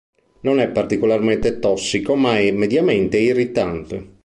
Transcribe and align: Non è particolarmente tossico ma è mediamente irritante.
Non 0.39 0.59
è 0.59 0.67
particolarmente 0.71 1.59
tossico 1.59 2.15
ma 2.15 2.35
è 2.39 2.49
mediamente 2.51 3.19
irritante. 3.19 4.15